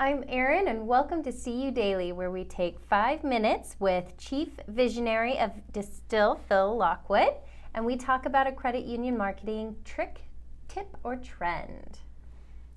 I'm 0.00 0.22
Erin, 0.28 0.68
and 0.68 0.86
welcome 0.86 1.24
to 1.24 1.32
CU 1.32 1.72
Daily, 1.72 2.12
where 2.12 2.30
we 2.30 2.44
take 2.44 2.78
five 2.78 3.24
minutes 3.24 3.74
with 3.80 4.16
Chief 4.16 4.50
Visionary 4.68 5.36
of 5.40 5.50
Distill, 5.72 6.36
Phil 6.48 6.76
Lockwood, 6.76 7.32
and 7.74 7.84
we 7.84 7.96
talk 7.96 8.24
about 8.24 8.46
a 8.46 8.52
credit 8.52 8.84
union 8.84 9.18
marketing 9.18 9.74
trick, 9.84 10.20
tip, 10.68 10.96
or 11.02 11.16
trend. 11.16 11.98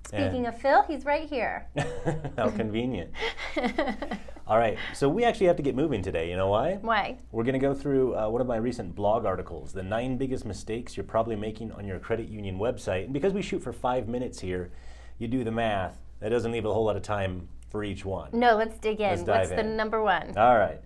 Speaking 0.07 0.47
of 0.47 0.59
Phil, 0.59 0.81
he's 0.87 1.05
right 1.05 1.29
here. 1.29 1.67
How 2.37 2.49
convenient. 2.49 3.11
All 4.47 4.57
right, 4.57 4.79
so 4.95 5.07
we 5.07 5.23
actually 5.23 5.45
have 5.45 5.57
to 5.57 5.63
get 5.63 5.75
moving 5.75 6.01
today. 6.01 6.27
You 6.27 6.37
know 6.37 6.49
why? 6.49 6.79
Why? 6.81 7.17
We're 7.31 7.43
going 7.43 7.53
to 7.53 7.59
go 7.59 7.75
through 7.75 8.15
uh, 8.15 8.29
one 8.29 8.41
of 8.41 8.47
my 8.47 8.57
recent 8.57 8.95
blog 8.95 9.25
articles, 9.25 9.73
the 9.73 9.83
nine 9.83 10.17
biggest 10.17 10.43
mistakes 10.43 10.97
you're 10.97 11.03
probably 11.03 11.35
making 11.35 11.71
on 11.73 11.85
your 11.85 11.99
credit 11.99 12.29
union 12.29 12.57
website. 12.57 13.03
And 13.03 13.13
because 13.13 13.31
we 13.31 13.43
shoot 13.43 13.61
for 13.61 13.71
five 13.71 14.07
minutes 14.07 14.39
here, 14.39 14.71
you 15.19 15.27
do 15.27 15.43
the 15.43 15.51
math. 15.51 15.99
That 16.21 16.29
doesn't 16.29 16.51
leave 16.51 16.65
a 16.65 16.73
whole 16.73 16.85
lot 16.85 16.95
of 16.95 17.01
time 17.01 17.47
for 17.69 17.83
each 17.83 18.05
one. 18.05 18.29
No, 18.31 18.55
let's 18.55 18.77
dig 18.77 19.01
in. 19.01 19.09
Let's 19.09 19.23
dive 19.23 19.49
What's 19.49 19.61
the 19.61 19.63
number 19.63 20.01
one? 20.01 20.37
All 20.37 20.57
right. 20.57 20.79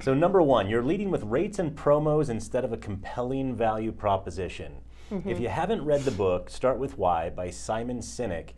So, 0.00 0.14
number 0.14 0.40
one, 0.40 0.68
you're 0.68 0.82
leading 0.82 1.10
with 1.10 1.24
rates 1.24 1.58
and 1.58 1.74
promos 1.76 2.30
instead 2.30 2.64
of 2.64 2.72
a 2.72 2.76
compelling 2.76 3.56
value 3.56 3.90
proposition. 3.90 4.76
If 5.24 5.40
you 5.40 5.48
haven't 5.48 5.84
read 5.84 6.02
the 6.02 6.10
book, 6.10 6.50
Start 6.50 6.78
with 6.78 6.98
Why 6.98 7.30
by 7.30 7.48
Simon 7.48 8.00
Sinek, 8.00 8.50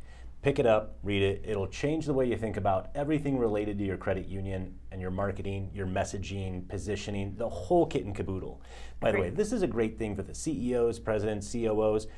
pick 0.43 0.59
it 0.59 0.67
up, 0.67 0.97
read 1.05 1.23
it. 1.23 1.45
It'll 1.47 1.69
change 1.69 2.07
the 2.07 2.13
way 2.13 2.27
you 2.27 2.37
think 2.37 2.57
about 2.57 2.91
everything 2.95 3.39
related 3.39 3.79
to 3.79 3.85
your 3.85 3.97
credit 3.97 4.27
union 4.27 4.75
and 4.91 5.01
your 5.01 5.13
marketing, 5.13 5.71
your 5.73 5.87
messaging, 5.87 6.69
positioning, 6.69 7.37
the 7.37 7.49
whole 7.49 7.87
kit 7.87 8.05
and 8.05 8.15
caboodle. 8.15 8.61
By 8.99 9.13
the 9.13 9.21
way, 9.21 9.31
this 9.31 9.53
is 9.53 9.63
a 9.63 9.67
great 9.69 9.97
thing 9.97 10.17
for 10.17 10.23
the 10.23 10.35
CEOs, 10.35 10.99
presidents, 10.99 11.53
COOs. 11.53 12.09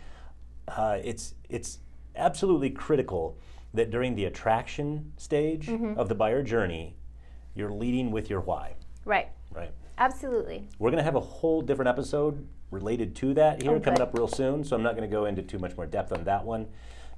Uh, 0.67 0.99
it's, 1.05 1.35
it's 1.51 1.81
absolutely 2.17 2.71
critical 2.71 3.39
that 3.75 3.91
during 3.91 4.15
the 4.15 4.25
attraction 4.27 5.13
stage 5.17 5.67
mm-hmm. 5.67 5.99
of 5.99 6.09
the 6.09 6.15
buyer 6.15 6.43
journey, 6.43 6.97
you're 7.55 7.71
leading 7.73 8.11
with 8.11 8.29
your 8.31 8.41
why, 8.41 8.75
Right. 9.05 9.29
right? 9.55 9.73
Absolutely. 9.99 10.69
We're 10.79 10.91
going 10.91 10.99
to 10.99 11.05
have 11.05 11.15
a 11.17 11.21
whole 11.21 11.63
different 11.63 11.89
episode 11.89 12.47
related 12.71 13.15
to 13.17 13.35
that 13.35 13.63
here 13.63 13.73
Oh, 13.73 13.81
coming 13.81 14.01
up 14.01 14.15
real 14.15 14.29
soon, 14.29 14.65
so 14.65 14.75
I'm 14.75 14.83
not 14.83 14.97
going 14.97 15.09
to 15.09 15.15
go 15.15 15.27
into 15.27 15.43
too 15.43 15.59
much 15.59 15.77
more 15.77 15.87
depth 15.87 16.13
on 16.13 16.25
that 16.25 16.45
one. 16.45 16.67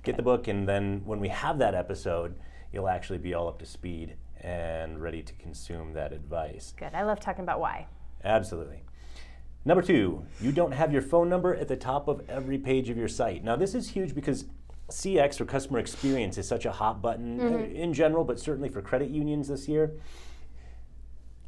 Get 0.02 0.16
the 0.16 0.22
book, 0.22 0.48
and 0.48 0.68
then 0.68 1.02
when 1.04 1.18
we 1.18 1.28
have 1.28 1.58
that 1.58 1.74
episode, 1.74 2.34
you'll 2.72 2.88
actually 2.88 3.18
be 3.18 3.32
all 3.32 3.48
up 3.48 3.58
to 3.60 3.66
speed 3.66 4.16
and 4.40 5.00
ready 5.00 5.22
to 5.22 5.32
consume 5.34 5.94
that 5.94 6.12
advice. 6.12 6.74
Good. 6.76 6.94
I 6.94 7.04
love 7.04 7.20
talking 7.20 7.42
about 7.42 7.60
why. 7.60 7.86
Absolutely. 8.22 8.82
Number 9.64 9.80
two, 9.80 10.26
you 10.42 10.52
don't 10.52 10.72
have 10.72 10.92
your 10.92 11.00
phone 11.00 11.30
number 11.30 11.54
at 11.54 11.68
the 11.68 11.76
top 11.76 12.06
of 12.06 12.22
every 12.28 12.58
page 12.58 12.90
of 12.90 12.98
your 12.98 13.08
site. 13.08 13.42
Now, 13.42 13.56
this 13.56 13.74
is 13.74 13.88
huge 13.90 14.14
because 14.14 14.44
CX 14.90 15.40
or 15.40 15.44
customer 15.44 15.78
experience 15.78 16.36
is 16.38 16.46
such 16.46 16.66
a 16.66 16.72
hot 16.72 17.00
button 17.00 17.40
uh, 17.40 17.58
in 17.58 17.94
general, 17.94 18.24
but 18.24 18.38
certainly 18.38 18.68
for 18.68 18.82
credit 18.82 19.10
unions 19.10 19.48
this 19.48 19.68
year. 19.68 19.92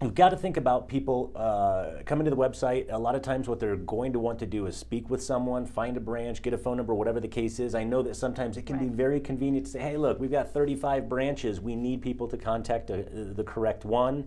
You've 0.03 0.15
got 0.15 0.29
to 0.29 0.37
think 0.37 0.59
about 0.59 0.89
people 0.89 1.33
uh, 1.35 2.03
coming 2.05 2.27
to 2.27 2.31
the 2.31 2.37
website. 2.37 2.87
A 2.91 2.99
lot 2.99 3.15
of 3.15 3.23
times, 3.23 3.49
what 3.49 3.61
they're 3.61 3.77
going 3.77 4.13
to 4.13 4.19
want 4.19 4.39
to 4.41 4.47
do 4.47 4.67
is 4.67 4.77
speak 4.77 5.09
with 5.09 5.23
someone, 5.23 5.65
find 5.65 5.97
a 5.97 6.01
branch, 6.01 6.43
get 6.43 6.53
a 6.53 6.59
phone 6.59 6.77
number, 6.77 6.95
whatever 6.95 7.19
the 7.19 7.29
case 7.29 7.59
is. 7.59 7.75
I 7.75 7.85
know 7.85 8.03
that 8.03 8.15
sometimes 8.15 8.59
it 8.59 8.67
can 8.67 8.79
be 8.79 8.89
very 8.89 9.21
convenient 9.21 9.67
to 9.67 9.73
say, 9.73 9.81
hey, 9.81 9.97
look, 9.97 10.21
we've 10.21 10.31
got 10.31 10.53
35 10.53 11.09
branches. 11.09 11.63
We 11.63 11.77
need 11.77 12.03
people 12.03 12.29
to 12.29 12.37
contact 12.37 12.91
uh, 12.91 13.05
the 13.07 13.45
correct 13.45 13.87
one. 13.87 14.27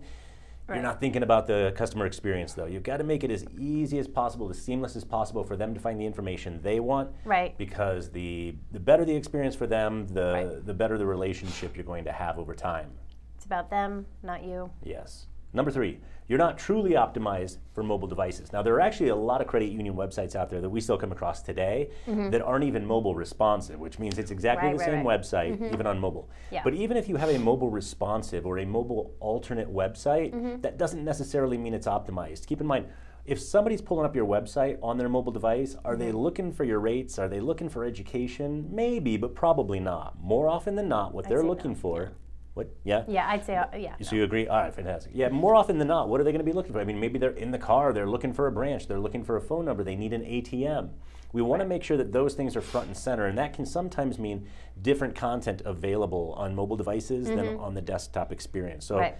Right. 0.70 0.76
You're 0.76 0.84
not 0.84 1.00
thinking 1.00 1.24
about 1.24 1.48
the 1.48 1.72
customer 1.76 2.06
experience, 2.06 2.52
though. 2.52 2.66
You've 2.66 2.84
got 2.84 2.98
to 2.98 3.04
make 3.04 3.24
it 3.24 3.30
as 3.32 3.44
easy 3.58 3.98
as 3.98 4.06
possible, 4.06 4.48
as 4.50 4.62
seamless 4.62 4.94
as 4.94 5.02
possible 5.02 5.42
for 5.42 5.56
them 5.56 5.74
to 5.74 5.80
find 5.80 6.00
the 6.00 6.06
information 6.06 6.60
they 6.62 6.78
want. 6.78 7.10
Right. 7.24 7.58
Because 7.58 8.10
the, 8.10 8.54
the 8.70 8.78
better 8.78 9.04
the 9.04 9.16
experience 9.16 9.56
for 9.56 9.66
them, 9.66 10.06
the, 10.06 10.32
Right. 10.32 10.66
the 10.66 10.72
better 10.72 10.96
the 10.96 11.06
relationship 11.06 11.76
you're 11.76 11.84
going 11.84 12.04
to 12.04 12.12
have 12.12 12.38
over 12.38 12.54
time. 12.54 12.88
It's 13.34 13.44
about 13.44 13.68
them, 13.68 14.06
not 14.22 14.44
you. 14.44 14.70
Yes. 14.84 15.26
Number 15.52 15.70
three, 15.70 15.98
you're 16.28 16.38
not 16.38 16.58
truly 16.58 16.92
optimized 16.92 17.58
for 17.72 17.82
mobile 17.82 18.06
devices. 18.06 18.52
Now, 18.52 18.62
there 18.62 18.72
are 18.74 18.80
actually 18.80 19.08
a 19.08 19.16
lot 19.16 19.40
of 19.40 19.48
credit 19.48 19.70
union 19.72 19.96
websites 19.96 20.36
out 20.36 20.48
there 20.48 20.60
that 20.60 20.70
we 20.70 20.80
still 20.80 20.96
come 20.96 21.10
across 21.10 21.42
today 21.42 21.90
that 22.06 22.40
aren't 22.40 22.64
even 22.64 22.86
mobile 22.86 23.16
responsive, 23.16 23.80
which 23.80 23.98
means 23.98 24.16
it's 24.18 24.30
exactly 24.30 24.68
Mm-hmm. 24.68 24.78
Right, 24.78 24.86
the 24.86 24.92
right, 24.92 24.98
same 25.24 25.42
right. 25.42 25.58
website, 25.60 25.72
even 25.74 25.86
on 25.86 25.98
mobile. 25.98 26.30
Yeah. 26.52 26.60
But 26.62 26.74
even 26.74 26.96
if 26.96 27.08
you 27.08 27.16
have 27.16 27.30
a 27.30 27.38
mobile 27.38 27.70
responsive 27.70 28.46
or 28.46 28.58
a 28.58 28.66
mobile 28.66 29.12
alternate 29.18 29.68
website, 29.72 30.32
Mm-hmm. 30.32 30.60
that 30.60 30.78
doesn't 30.78 31.04
necessarily 31.04 31.58
mean 31.58 31.74
it's 31.74 31.86
optimized. 31.88 32.46
Keep 32.46 32.60
in 32.60 32.66
mind, 32.68 32.86
if 33.26 33.40
somebody's 33.40 33.82
pulling 33.82 34.04
up 34.06 34.14
your 34.14 34.26
website 34.26 34.78
on 34.82 34.98
their 34.98 35.08
mobile 35.08 35.32
device, 35.32 35.74
are 35.84 35.96
they 35.96 36.08
Mm-hmm. 36.08 36.16
looking 36.18 36.52
for 36.52 36.62
your 36.64 36.78
rates? 36.78 37.18
Are 37.18 37.28
they 37.28 37.40
looking 37.40 37.68
for 37.68 37.84
education? 37.84 38.68
Maybe, 38.70 39.16
but 39.16 39.34
probably 39.34 39.80
not. 39.80 40.16
More 40.22 40.48
often 40.48 40.76
than 40.76 40.88
not, 40.88 41.12
what 41.12 41.28
they're 41.28 41.38
say 41.38 41.42
no, 41.44 41.50
looking 41.50 41.74
for, 41.74 42.12
what? 42.60 42.74
Yeah. 42.84 43.04
Yeah, 43.08 43.28
I'd 43.28 43.44
say, 43.44 43.56
uh, 43.56 43.64
yeah. 43.76 43.94
So 44.02 44.16
you 44.16 44.24
agree? 44.24 44.46
All 44.46 44.60
right, 44.60 44.74
fantastic. 44.74 45.12
Yeah, 45.14 45.28
more 45.30 45.54
often 45.54 45.78
than 45.78 45.88
not, 45.88 46.08
what 46.08 46.20
are 46.20 46.24
they 46.24 46.32
going 46.32 46.44
to 46.44 46.50
be 46.50 46.52
looking 46.52 46.72
for? 46.72 46.80
I 46.80 46.84
mean, 46.84 47.00
maybe 47.00 47.18
they're 47.18 47.30
in 47.30 47.50
the 47.50 47.58
car, 47.58 47.92
they're 47.92 48.08
looking 48.08 48.32
for 48.32 48.46
a 48.46 48.52
branch, 48.52 48.86
they're 48.86 49.00
looking 49.00 49.24
for 49.24 49.36
a 49.36 49.40
phone 49.40 49.64
number, 49.64 49.82
they 49.82 49.96
need 49.96 50.12
an 50.12 50.22
ATM. 50.22 50.90
We 51.32 51.42
want 51.42 51.62
to 51.62 51.66
make 51.66 51.82
sure 51.84 51.96
that 51.96 52.12
those 52.12 52.34
things 52.34 52.56
are 52.56 52.60
front 52.60 52.88
and 52.88 52.96
center, 52.96 53.26
and 53.26 53.38
that 53.38 53.52
can 53.54 53.64
sometimes 53.64 54.18
mean 54.18 54.46
different 54.82 55.14
content 55.14 55.62
available 55.64 56.34
on 56.36 56.54
mobile 56.54 56.76
devices 56.76 57.28
than 57.28 57.56
on 57.56 57.74
the 57.74 57.80
desktop 57.80 58.32
experience. 58.32 58.84
So, 58.86 58.96
Mm-hmm. 58.96 59.02
Right. 59.02 59.16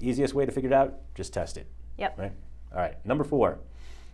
easiest 0.00 0.34
way 0.34 0.44
to 0.46 0.52
figure 0.52 0.70
it 0.70 0.74
out, 0.74 0.94
just 1.14 1.32
test 1.32 1.56
it. 1.56 1.66
Yep. 1.98 2.18
Right? 2.18 2.32
All 2.72 2.78
right, 2.78 3.04
number 3.06 3.24
four. 3.24 3.58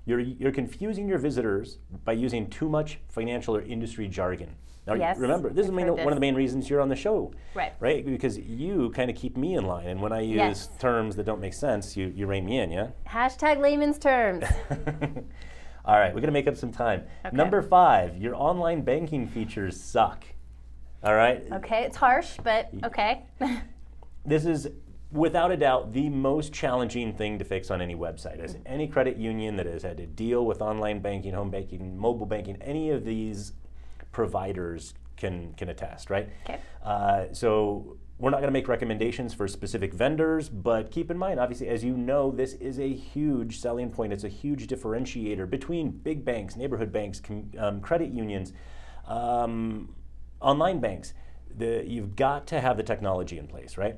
You're, 0.07 0.21
you're 0.21 0.53
confusing 0.53 1.07
your 1.09 1.19
visitors 1.19 1.79
by 2.05 2.13
using 2.13 2.49
too 2.49 2.69
much 2.69 2.99
financial 3.09 3.57
or 3.57 3.63
industry 3.63 4.09
jargon. 4.09 4.55
Now, 4.87 4.95
Yes, 4.95 5.19
remember, 5.19 5.51
this 5.51 5.65
is 5.65 5.71
I've 5.71 5.77
main, 5.77 5.87
heard 5.87 5.99
one 5.99 6.09
of 6.09 6.15
the 6.15 6.21
main 6.21 6.35
reasons 6.35 6.71
you're 6.71 6.81
on 6.81 6.89
the 6.89 6.97
show. 6.97 7.33
Right. 7.55 7.73
Right? 7.81 8.05
Because 8.05 8.39
you 8.39 8.91
kind 8.91 9.11
of 9.11 9.17
keep 9.17 9.37
me 9.37 9.55
in 9.55 9.67
line. 9.67 9.87
And 9.87 10.01
when 10.01 10.13
I 10.13 10.21
use 10.21 10.37
Yes. 10.37 10.69
terms 10.79 11.17
that 11.17 11.25
don't 11.27 11.41
make 11.41 11.55
sense, 11.55 11.97
you, 11.97 12.13
you 12.15 12.27
rein 12.27 12.45
me 12.47 12.59
in, 12.59 12.71
yeah? 12.71 12.89
Hashtag 13.07 13.59
layman's 13.61 13.99
terms. 13.99 14.45
All 15.85 15.99
right, 15.99 16.09
we're 16.15 16.21
going 16.21 16.29
to 16.29 16.33
make 16.33 16.47
up 16.47 16.57
some 16.57 16.73
time. 16.73 17.05
Okay. 17.25 17.37
Number 17.37 17.63
five, 17.63 18.17
your 18.17 18.35
online 18.35 18.83
banking 18.83 19.27
features 19.29 19.81
suck. 19.81 20.25
All 21.03 21.15
right? 21.15 21.43
okay, 21.53 21.85
it's 21.85 21.97
harsh, 21.97 22.37
but 22.43 22.71
okay. 22.85 23.25
This 24.27 24.45
is 24.45 24.69
without 25.13 25.51
a 25.51 25.57
doubt 25.57 25.93
the 25.93 26.09
most 26.09 26.53
challenging 26.53 27.13
thing 27.13 27.39
to 27.39 27.45
fix 27.45 27.71
on 27.71 27.83
any 27.83 27.95
website. 27.95 28.39
As 28.39 28.57
any 28.65 28.87
credit 28.87 29.17
union 29.17 29.57
that 29.57 29.67
has 29.67 29.83
had 29.83 29.97
to 29.97 30.07
deal 30.07 30.45
with 30.47 30.61
online 30.61 31.01
banking, 31.01 31.35
home 31.35 31.51
banking, 31.51 31.99
mobile 31.99 32.27
banking, 32.27 32.57
any 32.61 32.91
of 32.91 33.05
these 33.05 33.53
providers 34.13 34.95
can 35.17 35.53
can 35.55 35.69
attest, 35.69 36.11
right? 36.11 36.29
Okay. 36.45 36.59
Uh, 36.83 37.27
so 37.33 37.97
we're 38.21 38.31
not 38.31 38.39
going 38.39 38.49
to 38.49 38.53
make 38.53 38.69
recommendations 38.69 39.33
for 39.33 39.49
specific 39.49 39.95
vendors, 39.95 40.51
but 40.51 40.91
keep 40.91 41.11
in 41.11 41.17
mind, 41.17 41.41
obviously, 41.41 41.69
as 41.69 41.83
you 41.83 41.97
know, 41.97 42.31
this 42.31 42.53
is 42.55 42.79
a 42.79 42.93
huge 42.93 43.59
selling 43.59 43.91
point. 43.91 44.13
It's 44.13 44.25
a 44.25 44.29
huge 44.29 44.67
differentiator 44.67 45.49
between 45.49 45.91
big 45.91 46.23
banks, 46.23 46.55
neighborhood 46.55 46.93
banks, 46.93 47.19
com- 47.19 47.51
um, 47.59 47.81
credit 47.81 48.11
unions, 48.11 48.53
um, 49.07 49.95
online 50.41 50.81
banks. 50.81 51.15
The, 51.57 51.83
you've 51.87 52.15
got 52.15 52.47
to 52.49 52.61
have 52.61 52.77
the 52.77 52.83
technology 52.83 53.39
in 53.39 53.47
place, 53.47 53.79
right? 53.79 53.97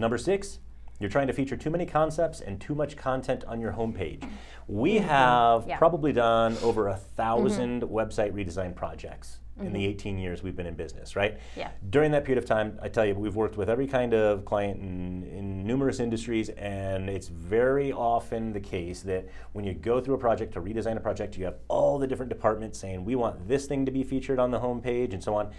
Number 0.00 0.16
six, 0.16 0.60
you're 0.98 1.10
trying 1.10 1.26
to 1.26 1.34
feature 1.34 1.58
too 1.58 1.68
many 1.68 1.84
concepts 1.84 2.40
and 2.40 2.58
too 2.58 2.74
much 2.74 2.96
content 2.96 3.44
on 3.44 3.60
your 3.60 3.72
homepage. 3.72 4.26
We 4.66 4.94
mm-hmm. 4.94 5.08
have 5.08 5.66
Yeah. 5.68 5.76
probably 5.76 6.12
done 6.12 6.56
over 6.62 6.88
a 6.88 6.94
mm-hmm. 6.94 7.42
1000 7.42 7.82
website 7.82 8.32
redesign 8.32 8.74
projects 8.74 9.40
in 9.58 9.74
the 9.74 9.80
mm-hmm. 9.80 9.90
18 9.90 10.18
years 10.18 10.42
we've 10.42 10.56
been 10.56 10.64
in 10.64 10.74
business, 10.74 11.16
right? 11.16 11.38
Yeah. 11.54 11.68
During 11.90 12.12
that 12.12 12.24
period 12.24 12.42
of 12.42 12.48
time, 12.48 12.78
I 12.80 12.88
tell 12.88 13.04
you, 13.04 13.14
we've 13.14 13.36
worked 13.36 13.58
with 13.58 13.68
every 13.68 13.86
kind 13.86 14.14
of 14.14 14.46
client 14.46 14.80
in, 14.80 15.22
in 15.24 15.66
numerous 15.66 16.00
industries, 16.00 16.48
and 16.50 17.10
it's 17.10 17.28
very 17.28 17.92
often 17.92 18.54
the 18.54 18.60
case 18.60 19.02
that 19.02 19.28
when 19.52 19.66
you 19.66 19.74
go 19.74 20.00
through 20.00 20.14
a 20.14 20.18
project 20.18 20.54
to 20.54 20.62
redesign 20.62 20.96
a 20.96 21.00
project, 21.00 21.36
you 21.36 21.44
have 21.44 21.56
all 21.68 21.98
the 21.98 22.06
different 22.06 22.30
departments 22.30 22.78
saying, 22.78 23.04
we 23.04 23.16
want 23.16 23.46
this 23.46 23.66
thing 23.66 23.84
to 23.84 23.92
be 23.92 24.02
featured 24.02 24.38
on 24.38 24.50
the 24.50 24.60
homepage, 24.60 25.12
and 25.12 25.22
so 25.22 25.34
on. 25.34 25.50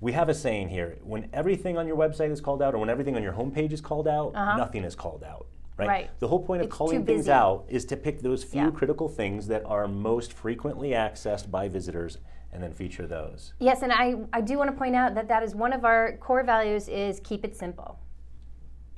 We 0.00 0.12
have 0.12 0.28
a 0.30 0.34
saying 0.34 0.70
here 0.70 0.96
when 1.02 1.28
everything 1.32 1.76
on 1.76 1.86
your 1.86 1.96
website 1.96 2.30
is 2.30 2.40
called 2.40 2.62
out, 2.62 2.74
or 2.74 2.78
when 2.78 2.88
everything 2.88 3.16
on 3.16 3.22
your 3.22 3.34
homepage 3.34 3.72
is 3.72 3.80
called 3.80 4.08
out, 4.08 4.32
uh-huh. 4.34 4.56
nothing 4.56 4.84
is 4.84 4.94
called 4.94 5.22
out. 5.22 5.46
Right? 5.76 5.88
Right. 5.88 6.10
The 6.20 6.28
whole 6.28 6.42
point 6.42 6.60
of 6.60 6.66
It's 6.66 6.76
calling 6.76 7.04
things 7.06 7.28
out 7.28 7.64
is 7.68 7.84
to 7.86 7.96
pick 7.96 8.20
those 8.20 8.44
few 8.44 8.64
Yeah. 8.64 8.70
critical 8.70 9.08
things 9.08 9.46
that 9.48 9.64
are 9.64 9.88
most 9.88 10.32
frequently 10.32 10.90
accessed 10.90 11.50
by 11.50 11.68
visitors 11.68 12.18
and 12.52 12.62
then 12.62 12.72
feature 12.72 13.06
those. 13.06 13.54
Yes, 13.60 13.82
and 13.82 13.92
I, 13.92 14.16
I 14.32 14.40
do 14.40 14.58
want 14.58 14.70
to 14.70 14.76
point 14.76 14.96
out 14.96 15.14
that 15.14 15.28
that 15.28 15.42
is 15.42 15.54
one 15.54 15.72
of 15.72 15.84
our 15.84 16.16
core 16.18 16.42
values 16.44 16.88
is 16.88 17.20
keep 17.20 17.44
it 17.44 17.56
simple. 17.56 17.98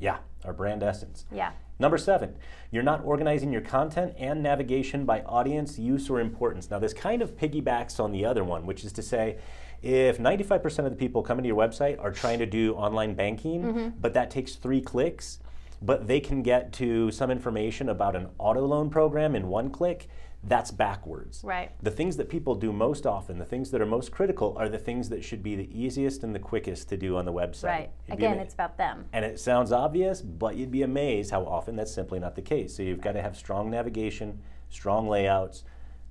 Yeah, 0.03 0.19
our 0.45 0.53
brand 0.53 0.83
essence. 0.83 1.27
Yeah. 1.31 1.53
Number 1.79 1.97
seven, 1.97 2.35
you're 2.73 2.83
not 2.83 3.05
organizing 3.05 3.53
your 3.53 3.61
content 3.61 4.15
and 4.19 4.43
navigation 4.43 5.05
by 5.05 5.23
audience, 5.23 5.79
use, 5.79 6.11
or 6.11 6.21
importance. 6.21 6.69
Now, 6.69 6.81
this 6.81 6.93
kind 6.93 7.23
of 7.23 7.37
piggybacks 7.37 8.01
on 8.01 8.11
the 8.11 8.25
other 8.25 8.43
one, 8.43 8.67
which 8.67 8.85
is 8.85 8.93
to 8.95 9.03
say, 9.03 9.39
if 9.81 10.19
95% 10.19 10.81
of 10.81 10.91
the 10.91 10.97
people 10.97 11.23
coming 11.23 11.45
to 11.45 11.47
your 11.47 11.57
website 11.57 12.01
are 12.01 12.11
trying 12.11 12.41
to 12.41 12.47
do 12.47 12.75
online 12.75 13.15
banking, 13.15 13.63
mm-hmm. 13.63 13.89
but 14.01 14.13
that 14.15 14.29
takes 14.29 14.57
three 14.57 14.81
clicks, 14.81 15.39
but 15.81 16.09
they 16.09 16.19
can 16.19 16.43
get 16.43 16.73
to 16.75 17.13
some 17.13 17.31
information 17.31 17.89
about 17.89 18.17
an 18.17 18.27
auto 18.39 18.67
loan 18.67 18.91
program 18.91 19.37
in 19.37 19.47
one 19.47 19.71
click, 19.71 20.09
that's 20.45 20.71
backwards. 20.73 21.43
Right. 21.45 21.71
The 21.83 21.91
things 21.91 22.17
that 22.17 22.29
people 22.29 22.55
do 22.55 22.73
most 22.73 23.07
often, 23.07 23.39
the 23.39 23.45
things 23.45 23.71
that 23.71 23.81
are 23.81 23.87
most 23.87 24.11
critical, 24.11 24.57
are 24.59 24.69
the 24.69 24.79
things 24.79 25.09
that 25.11 25.23
should 25.25 25.43
be 25.43 25.55
the 25.55 25.69
easiest 25.73 26.25
and 26.25 26.35
the 26.35 26.41
quickest 26.41 26.89
to 26.89 26.97
do 26.97 27.17
on 27.17 27.25
the 27.25 27.33
website. 27.33 27.65
Right. 27.69 27.91
You'd 28.09 28.15
Again, 28.15 28.39
it's 28.39 28.55
about 28.55 28.77
them. 28.77 29.05
and 29.13 29.25
it 29.25 29.39
sounds 29.39 29.71
obvious, 29.71 30.21
but 30.21 30.57
you'd 30.57 30.73
be 30.73 30.83
amazed 30.83 31.31
how 31.31 31.45
often 31.45 31.77
that's 31.77 31.95
simply 31.95 32.19
not 32.19 32.35
the 32.35 32.43
case. 32.43 32.77
So 32.77 32.83
you've 32.83 33.01
got 33.01 33.13
to 33.13 33.23
have 33.23 33.37
strong 33.37 33.71
navigation, 33.71 34.41
strong 34.69 35.09
layouts, 35.09 35.63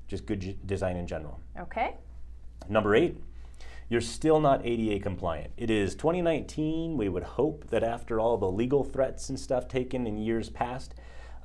just 0.08 0.26
good 0.26 0.40
j- 0.40 0.58
design 0.66 0.96
in 0.96 1.08
general. 1.08 1.40
Okay. 1.60 1.96
Number 2.70 2.96
eight, 2.96 3.18
you're 3.90 4.00
still 4.00 4.40
not 4.40 4.66
ADA 4.66 5.04
compliant. 5.04 5.52
It 5.58 5.70
is 5.70 5.94
2019. 5.96 6.96
We 6.96 7.10
would 7.10 7.24
hope 7.24 7.68
that 7.70 7.84
after 7.84 8.18
all 8.18 8.38
the 8.38 8.50
legal 8.50 8.86
threats 8.86 9.28
and 9.28 9.38
stuff 9.38 9.68
taken 9.68 10.08
in 10.08 10.18
years 10.18 10.50
past, 10.50 10.96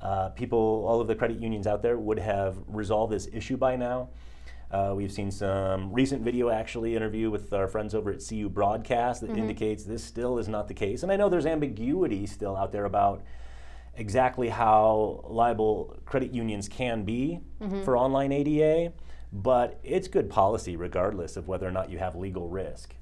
uh, 0.01 0.29
people, 0.29 0.85
all 0.87 1.01
of 1.01 1.07
the 1.07 1.15
credit 1.15 1.39
unions 1.39 1.67
out 1.67 1.81
there 1.81 1.97
would 1.97 2.19
have 2.19 2.57
resolved 2.67 3.11
this 3.11 3.27
issue 3.33 3.57
by 3.57 3.75
now. 3.75 4.09
Uh, 4.69 4.93
we've 4.95 5.11
seen 5.11 5.31
some 5.31 5.91
recent 5.93 6.21
video 6.21 6.49
actually 6.49 6.95
interview 6.95 7.31
with 7.31 7.53
our 7.53 7.67
friends 7.67 7.95
over 7.95 8.11
at 8.11 8.21
CU 8.27 8.49
Broadcast 8.49 9.21
that 9.21 9.29
indicates 9.37 9.85
this 9.85 10.03
still 10.03 10.37
is 10.39 10.49
not 10.49 10.67
the 10.67 10.73
case. 10.73 11.03
And 11.03 11.11
I 11.11 11.15
know 11.15 11.29
there's 11.29 11.45
ambiguity 11.45 12.25
still 12.25 12.55
out 12.55 12.73
there 12.73 12.85
about 12.85 13.23
exactly 13.95 14.49
how 14.49 15.23
liable 15.27 15.97
credit 16.05 16.31
unions 16.31 16.67
can 16.67 17.03
be 17.03 17.39
for 17.85 17.97
online 17.97 18.31
ADA, 18.31 18.91
but 19.31 19.79
it's 19.83 20.07
good 20.07 20.29
policy 20.29 20.75
regardless 20.75 21.37
of 21.37 21.47
whether 21.47 21.67
or 21.67 21.71
not 21.71 21.89
you 21.89 21.97
have 21.97 22.15
legal 22.15 22.49
risk. 22.49 22.93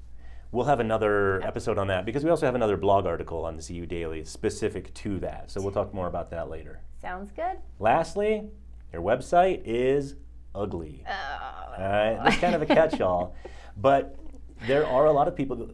We'll 0.56 0.64
have 0.64 0.80
another 0.80 1.42
episode 1.42 1.76
on 1.76 1.88
that 1.88 2.06
because 2.06 2.24
we 2.24 2.30
also 2.30 2.46
have 2.46 2.54
another 2.54 2.78
blog 2.78 3.04
article 3.04 3.44
on 3.44 3.58
the 3.58 3.62
CU 3.62 3.84
Daily 3.84 4.24
specific 4.24 4.94
to 4.94 5.18
that. 5.18 5.50
So 5.50 5.60
we'll 5.60 5.70
talk 5.70 5.92
more 5.92 6.06
about 6.06 6.30
that 6.30 6.48
later. 6.48 6.80
Sounds 6.98 7.30
good. 7.30 7.58
Lastly, 7.78 8.48
your 8.90 9.02
website 9.02 9.60
is 9.66 10.14
ugly. 10.54 11.04
Oh. 11.06 11.74
All 11.76 11.84
right, 11.84 12.18
that's 12.24 12.38
kind 12.38 12.54
of 12.54 12.62
a 12.62 12.66
catch-all, 12.66 13.36
but 13.76 14.18
there 14.66 14.86
are 14.86 15.04
a 15.04 15.12
lot 15.12 15.28
of 15.28 15.36
people 15.36 15.68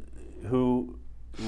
who 0.48 0.98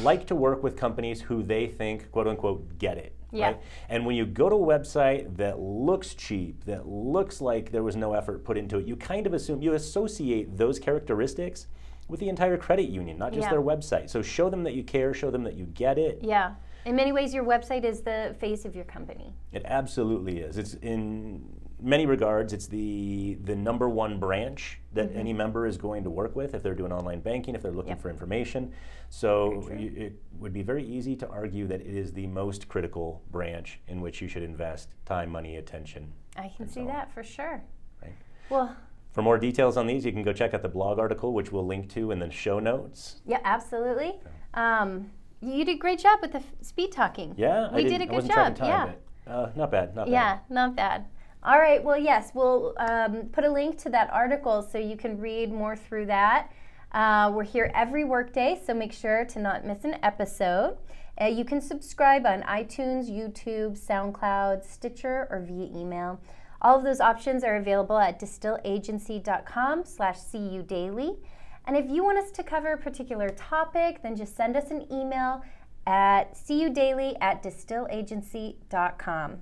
like 0.04 0.28
to 0.28 0.36
work 0.36 0.62
with 0.62 0.76
companies 0.76 1.20
who 1.20 1.42
they 1.42 1.66
think, 1.66 2.12
quote 2.12 2.28
unquote, 2.28 2.78
get 2.78 2.98
it. 2.98 3.16
Yeah. 3.32 3.46
Right? 3.46 3.60
And 3.88 4.06
when 4.06 4.14
you 4.14 4.26
go 4.26 4.48
to 4.48 4.54
a 4.54 4.58
website 4.58 5.38
that 5.38 5.58
looks 5.58 6.14
cheap, 6.14 6.66
that 6.66 6.86
looks 6.86 7.40
like 7.40 7.72
there 7.72 7.82
was 7.82 7.96
no 7.96 8.14
effort 8.14 8.44
put 8.44 8.56
into 8.56 8.78
it, 8.78 8.86
you 8.86 8.94
kind 8.94 9.26
of 9.26 9.34
assume 9.34 9.60
you 9.60 9.72
associate 9.72 10.56
those 10.56 10.78
characteristics 10.78 11.66
with 12.08 12.20
the 12.20 12.28
entire 12.28 12.56
credit 12.56 12.88
union, 12.88 13.18
not 13.18 13.32
just 13.32 13.46
Yeah. 13.46 13.50
their 13.50 13.62
website. 13.62 14.10
So 14.10 14.22
show 14.22 14.50
them 14.50 14.62
that 14.64 14.74
you 14.74 14.82
care, 14.82 15.14
show 15.14 15.30
them 15.30 15.44
that 15.44 15.54
you 15.54 15.66
get 15.66 15.98
it. 15.98 16.20
Yeah. 16.22 16.54
In 16.84 16.96
many 16.96 17.12
ways, 17.12 17.32
your 17.32 17.44
website 17.44 17.84
is 17.84 18.02
the 18.02 18.36
face 18.38 18.64
of 18.64 18.76
your 18.76 18.84
company. 18.84 19.32
It 19.52 19.62
absolutely 19.64 20.40
is. 20.40 20.58
It's 20.58 20.74
in 20.74 21.48
many 21.80 22.06
regards, 22.06 22.52
it's 22.52 22.66
the 22.66 23.38
the 23.44 23.56
number 23.56 23.88
one 23.88 24.18
branch 24.18 24.80
that 24.92 25.10
mm-hmm. 25.10 25.18
any 25.18 25.32
member 25.32 25.66
is 25.66 25.76
going 25.76 26.04
to 26.04 26.10
work 26.10 26.36
with 26.36 26.54
if 26.54 26.62
they're 26.62 26.74
doing 26.74 26.92
online 26.92 27.20
banking, 27.20 27.54
if 27.54 27.62
they're 27.62 27.72
looking 27.72 27.90
Yep. 27.90 28.00
for 28.00 28.10
information. 28.10 28.72
So 29.08 29.68
you, 29.70 29.92
it 29.96 30.22
would 30.38 30.52
be 30.52 30.62
very 30.62 30.84
easy 30.84 31.16
to 31.16 31.28
argue 31.28 31.66
that 31.68 31.80
it 31.80 31.86
is 31.96 32.12
the 32.12 32.26
most 32.26 32.68
critical 32.68 33.22
branch 33.30 33.80
in 33.88 34.00
which 34.00 34.20
you 34.20 34.28
should 34.28 34.42
invest 34.42 34.88
time, 35.04 35.30
money, 35.30 35.56
attention. 35.56 36.12
I 36.36 36.52
can 36.56 36.68
see 36.68 36.80
so 36.80 36.86
that 36.86 37.12
for 37.12 37.22
sure. 37.22 37.62
Right. 38.02 38.14
Well, 38.50 38.76
For 39.14 39.22
more 39.22 39.38
details 39.38 39.76
on 39.76 39.86
these, 39.86 40.04
you 40.04 40.10
can 40.12 40.22
go 40.24 40.32
check 40.32 40.54
out 40.54 40.62
the 40.62 40.68
blog 40.68 40.98
article, 40.98 41.32
which 41.32 41.52
we'll 41.52 41.64
link 41.66 41.88
to 41.94 42.10
in 42.10 42.18
the 42.18 42.30
show 42.30 42.58
notes. 42.58 43.20
yeah, 43.24 43.38
absolutely. 43.44 44.14
Um, 44.54 45.10
you 45.40 45.64
did 45.64 45.76
a 45.76 45.78
great 45.78 46.00
job 46.00 46.18
with 46.20 46.32
the 46.32 46.38
f- 46.38 46.52
speed 46.62 46.90
talking. 46.90 47.34
Yeah, 47.36 47.68
I 47.70 47.76
We 47.76 47.82
did 47.84 47.98
didn't- 47.98 48.10
a 48.10 48.16
I 48.16 48.20
good 48.20 48.28
job, 48.28 48.58
yeah. 48.58 48.92
uh, 49.32 49.50
not 49.54 49.70
bad. 49.70 49.94
Not 49.94 50.06
bad. 50.06 50.12
Yeah, 50.12 50.38
not 50.48 50.74
bad. 50.74 51.04
All 51.44 51.58
right, 51.60 51.82
well, 51.84 51.98
yes, 51.98 52.32
we'll 52.34 52.74
um, 52.78 53.26
put 53.30 53.44
a 53.44 53.50
link 53.52 53.78
to 53.82 53.88
that 53.90 54.10
article 54.12 54.62
so 54.62 54.78
you 54.78 54.96
can 54.96 55.18
read 55.20 55.52
more 55.52 55.76
through 55.76 56.06
that. 56.06 56.50
Uh, 56.90 57.30
we're 57.34 57.44
here 57.44 57.70
every 57.74 58.02
workday, 58.04 58.58
so 58.66 58.74
make 58.74 58.92
sure 58.92 59.24
to 59.26 59.38
not 59.38 59.64
miss 59.64 59.84
an 59.84 59.96
episode. 60.02 60.76
Uh, 61.20 61.26
you 61.26 61.44
can 61.44 61.60
subscribe 61.60 62.26
on 62.26 62.42
iTunes, 62.42 63.08
YouTube, 63.10 63.78
SoundCloud, 63.78 64.64
Stitcher, 64.64 65.28
or 65.30 65.40
via 65.40 65.66
email. 65.78 66.18
All 66.62 66.76
of 66.78 66.84
those 66.84 67.00
options 67.00 67.44
are 67.44 67.56
available 67.56 67.98
at 67.98 68.18
distillagency.com 68.20 69.84
slash 69.84 70.18
cudaily. 70.18 71.18
And 71.66 71.76
if 71.76 71.90
you 71.90 72.04
want 72.04 72.18
us 72.18 72.30
to 72.32 72.42
cover 72.42 72.72
a 72.72 72.78
particular 72.78 73.28
topic, 73.30 74.02
then 74.02 74.16
just 74.16 74.36
send 74.36 74.56
us 74.56 74.70
an 74.70 74.86
email 74.92 75.42
at 75.86 76.34
cudaily 76.34 77.16
at 77.20 77.42
distillagency.com 77.42 79.38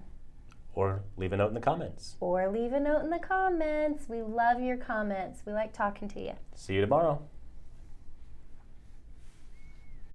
Or 0.74 1.02
leave 1.16 1.32
a 1.32 1.36
note 1.36 1.48
in 1.48 1.54
the 1.54 1.60
comments. 1.60 2.16
or 2.20 2.48
leave 2.50 2.72
a 2.72 2.80
note 2.80 3.02
in 3.04 3.10
the 3.10 3.18
comments. 3.18 4.08
We 4.08 4.22
love 4.22 4.60
your 4.60 4.76
comments. 4.76 5.42
We 5.46 5.52
like 5.52 5.72
talking 5.72 6.08
to 6.08 6.20
you. 6.20 6.32
See 6.54 6.74
you 6.74 6.80
tomorrow. 6.80 7.22